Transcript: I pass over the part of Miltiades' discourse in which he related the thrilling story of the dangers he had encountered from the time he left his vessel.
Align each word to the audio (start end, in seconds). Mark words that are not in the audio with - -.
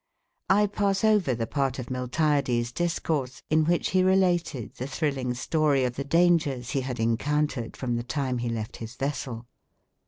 I 0.49 0.65
pass 0.65 1.03
over 1.03 1.35
the 1.35 1.45
part 1.45 1.77
of 1.77 1.91
Miltiades' 1.91 2.71
discourse 2.73 3.43
in 3.51 3.65
which 3.65 3.91
he 3.91 4.01
related 4.01 4.73
the 4.77 4.87
thrilling 4.87 5.35
story 5.35 5.83
of 5.83 5.95
the 5.95 6.03
dangers 6.03 6.71
he 6.71 6.81
had 6.81 6.99
encountered 6.99 7.77
from 7.77 7.97
the 7.97 8.03
time 8.03 8.39
he 8.39 8.49
left 8.49 8.77
his 8.77 8.95
vessel. 8.95 9.45